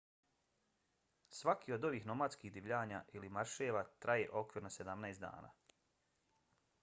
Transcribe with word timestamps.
svaki 1.39 1.73
od 1.75 1.85
ovih 1.89 2.07
nomadskih 2.11 2.53
divljanja 2.55 3.03
ili 3.19 3.29
marševa 3.37 3.83
traje 4.05 4.29
okvirno 4.41 4.71
17 4.79 5.25
dana 5.27 5.53